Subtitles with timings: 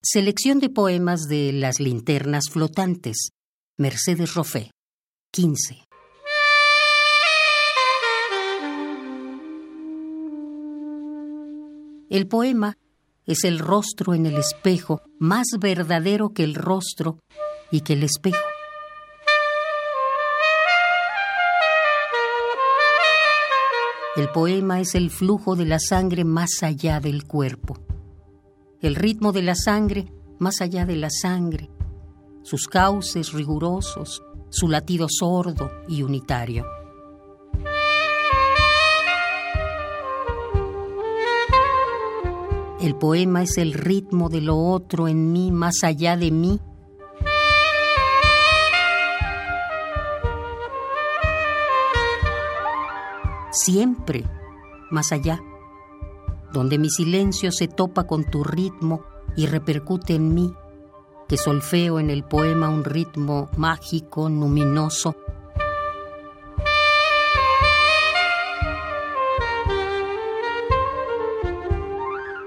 [0.00, 3.30] Selección de poemas de Las linternas flotantes.
[3.76, 4.70] Mercedes Roffé.
[5.32, 5.88] 15.
[12.10, 12.78] El poema
[13.26, 17.18] es el rostro en el espejo, más verdadero que el rostro
[17.72, 18.38] y que el espejo.
[24.14, 27.87] El poema es el flujo de la sangre más allá del cuerpo,
[28.80, 31.68] el ritmo de la sangre más allá de la sangre,
[32.42, 36.64] sus cauces rigurosos, su latido sordo y unitario.
[42.80, 46.60] El poema es el ritmo de lo otro en mí, más allá de mí,
[53.50, 54.24] siempre
[54.90, 55.40] más allá,
[56.52, 59.02] donde mi silencio se topa con tu ritmo
[59.36, 60.52] y repercute en mí,
[61.28, 65.14] que solfeo en el poema un ritmo mágico, luminoso.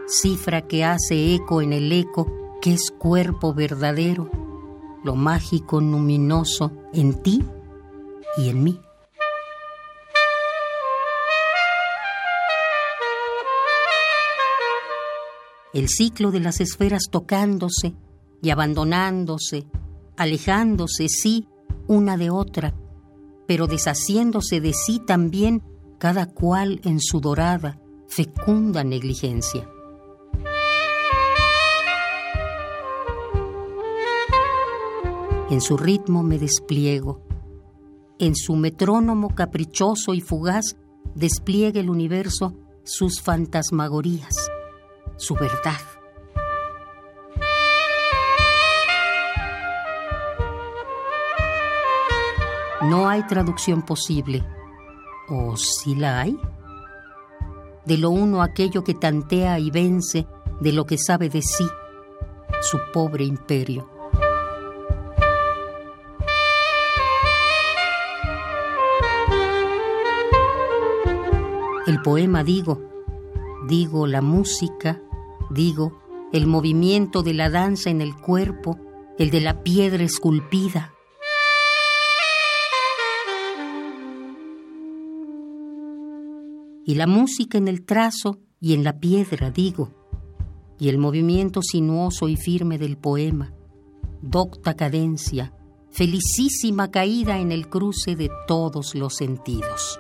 [0.07, 2.27] Cifra que hace eco en el eco,
[2.61, 4.29] que es cuerpo verdadero,
[5.03, 7.44] lo mágico, luminoso en ti
[8.38, 8.79] y en mí.
[15.73, 17.94] El ciclo de las esferas tocándose
[18.41, 19.66] y abandonándose,
[20.17, 21.47] alejándose, sí,
[21.88, 22.73] una de otra,
[23.47, 25.63] pero deshaciéndose de sí también,
[25.97, 29.69] cada cual en su dorada, fecunda negligencia.
[35.50, 37.22] En su ritmo me despliego,
[38.19, 40.78] en su metrónomo caprichoso y fugaz
[41.13, 44.33] despliega el universo sus fantasmagorías
[45.17, 45.79] su verdad.
[52.81, 54.43] No hay traducción posible,
[55.29, 56.39] o si la hay,
[57.85, 60.27] de lo uno aquello que tantea y vence
[60.59, 61.67] de lo que sabe de sí,
[62.61, 63.89] su pobre imperio.
[71.88, 72.91] El poema, digo,
[73.71, 75.01] digo la música,
[75.49, 76.01] digo,
[76.33, 78.77] el movimiento de la danza en el cuerpo,
[79.17, 80.93] el de la piedra esculpida.
[86.85, 89.93] Y la música en el trazo y en la piedra, digo,
[90.77, 93.53] y el movimiento sinuoso y firme del poema,
[94.21, 95.53] docta cadencia,
[95.91, 99.97] felicísima caída en el cruce de todos los sentidos.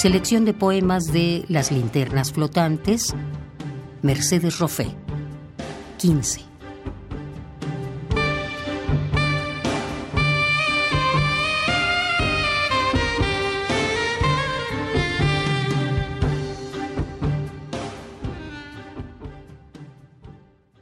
[0.00, 3.16] Selección de poemas de Las linternas flotantes,
[4.00, 4.94] Mercedes Roffé,
[5.96, 6.47] 15.